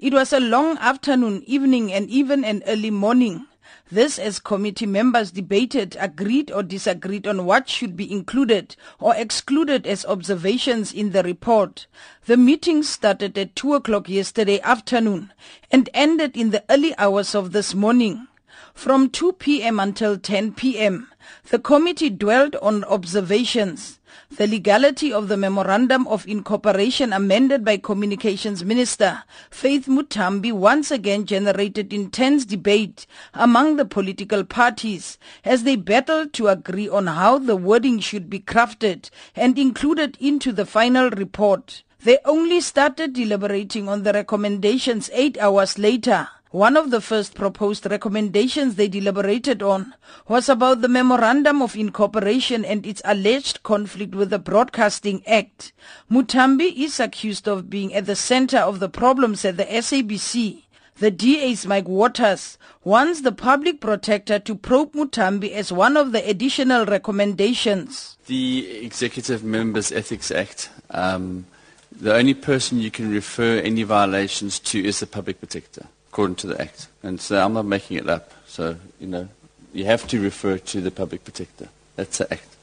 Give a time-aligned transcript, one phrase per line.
[0.00, 3.46] It was a long afternoon, evening, and even an early morning.
[3.90, 9.88] This as committee members debated, agreed or disagreed on what should be included or excluded
[9.88, 11.88] as observations in the report.
[12.26, 15.32] The meeting started at 2 o'clock yesterday afternoon
[15.68, 18.28] and ended in the early hours of this morning.
[18.74, 19.80] From 2 p.m.
[19.80, 21.08] until 10 p.m.,
[21.50, 23.98] the committee dwelled on observations
[24.30, 31.24] the legality of the Memorandum of Incorporation amended by Communications Minister Faith Muthambi once again
[31.24, 37.56] generated intense debate among the political parties as they battled to agree on how the
[37.56, 41.82] wording should be crafted and included into the final report.
[42.00, 47.84] They only started deliberating on the recommendations eight hours later one of the first proposed
[47.90, 49.94] recommendations they deliberated on
[50.28, 55.72] was about the Memorandum of Incorporation and its alleged conflict with the Broadcasting Act.
[56.10, 60.62] Muthambi is accused of being at the center of the problems at the SABC.
[60.96, 66.26] The DA's Mike Waters wants the public protector to probe Muthambi as one of the
[66.26, 68.16] additional recommendations.
[68.26, 71.44] The Executive Members Ethics Act, um,
[71.92, 75.86] the only person you can refer any violations to is the public protector
[76.18, 76.88] according to the Act.
[77.04, 78.32] And so I'm not making it up.
[78.48, 79.28] So, you know,
[79.72, 81.68] you have to refer to the public protector.
[81.94, 82.56] That's the Act.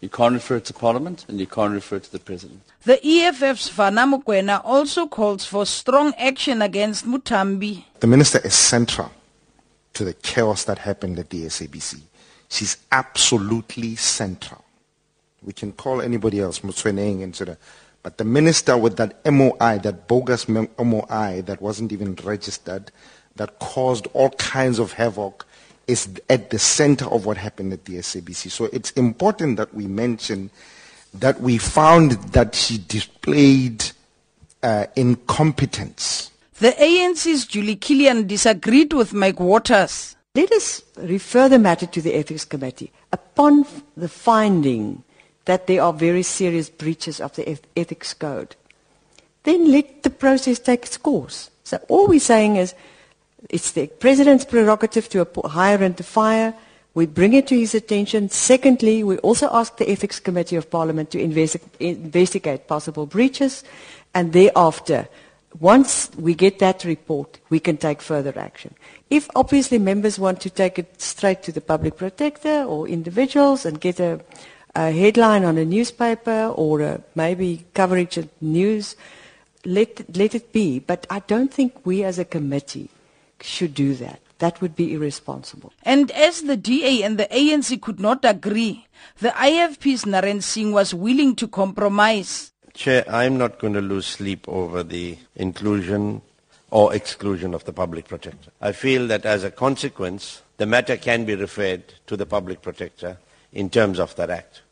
[0.00, 2.62] You can't refer to Parliament and you can't refer to the President.
[2.82, 7.84] The EFF's Fana Mokoena also calls for strong action against Muthambi.
[8.00, 9.12] The Minister is central
[9.92, 12.00] to the chaos that happened at the SABC.
[12.48, 14.64] She's absolutely central.
[15.44, 17.58] We can call anybody else Motsoeneng and sort of
[18.02, 22.90] but the minister with that MOI, that bogus MOI that wasn't even registered,
[23.36, 25.46] that caused all kinds of havoc,
[25.86, 28.50] is at the center of what happened at the SABC.
[28.50, 30.50] So it's important that we mention
[31.14, 33.84] that we found that she displayed
[34.62, 36.30] uh, incompetence.
[36.58, 40.16] The ANC's Juli Kilian disagreed with Mike Waters.
[40.34, 42.92] Let us refer the matter to the Ethics Committee.
[43.12, 45.02] Upon the finding
[45.50, 48.54] that there are very serious breaches of the ethics code,
[49.42, 51.50] then let the process take its course.
[51.64, 52.72] So all we're saying is
[53.48, 56.54] it's the president's prerogative to hire and to fire.
[56.94, 58.28] We bring it to his attention.
[58.28, 63.64] Secondly, we also ask the Ethics Committee of Parliament to investi- investigate possible breaches.
[64.14, 65.08] And thereafter,
[65.58, 68.72] once we get that report, we can take further action.
[69.08, 73.80] If obviously members want to take it straight to the public protector or individuals and
[73.80, 74.20] get a,
[74.74, 78.96] a headline on a newspaper or a, maybe coverage of news,
[79.64, 80.78] let, let it be.
[80.78, 82.90] But I don't think we as a committee
[83.40, 84.20] should do that.
[84.38, 85.72] That would be irresponsible.
[85.82, 88.86] And as the DA and the ANC could not agree,
[89.18, 92.52] the IFP's Naren Singh was willing to compromise.
[92.72, 96.22] Chair, I'm not going to lose sleep over the inclusion
[96.70, 98.50] or exclusion of the public protector.
[98.60, 103.18] I feel that as a consequence, the matter can be referred to the public protector
[103.52, 104.62] in terms of that act.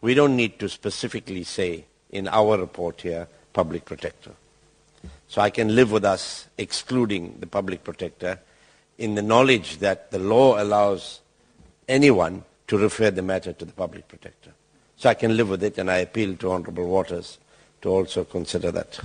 [0.00, 4.32] We don't need to specifically say in our report here, public protector.
[5.28, 8.40] So I can live with us excluding the public protector
[8.98, 11.20] in the knowledge that the law allows
[11.88, 14.52] anyone to refer the matter to the public protector.
[14.96, 17.38] So I can live with it, and I appeal to Honourable Waters
[17.82, 19.00] to also consider that.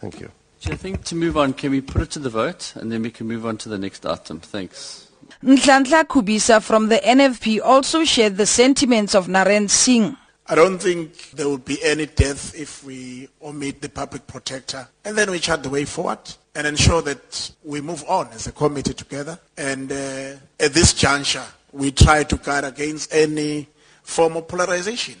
[0.00, 0.30] Thank you.
[0.66, 3.10] I think to move on, can we put it to the vote, and then we
[3.10, 4.40] can move on to the next item.
[4.40, 5.09] Thanks.
[5.44, 10.16] Nhlanhla Khubisa from the NFP also shared the sentiments of Naren Singh.
[10.46, 14.88] I don't think there will be any death if we omit the public protector.
[15.04, 16.18] And then we chart the way forward
[16.56, 19.38] and ensure that we move on as a committee together.
[19.56, 23.68] And uh, at this juncture, we try to guard against any
[24.02, 25.14] form of polarization.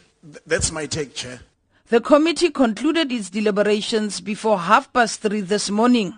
[0.46, 1.40] That's my take, Chair.
[1.90, 6.14] The committee concluded its deliberations before half past three this morning.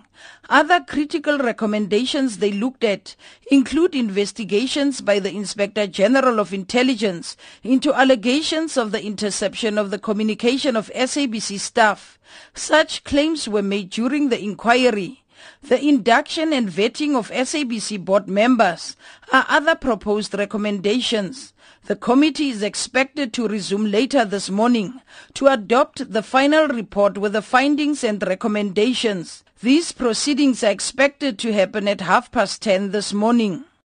[0.47, 3.15] Other critical recommendations they looked at
[3.49, 9.97] include investigations by the Inspector General of Intelligence into allegations of the interception of the
[9.97, 12.19] communication of SABC staff.
[12.53, 15.22] Such claims were made during the inquiry.
[15.61, 18.95] The induction and vetting of SABC board members
[19.31, 21.53] are other proposed recommendations.
[21.85, 25.01] The committee is expected to resume later this morning
[25.33, 29.43] to adopt the final report with the findings and recommendations.
[29.61, 33.65] These proceedings are expected to happen at half past ten this morning.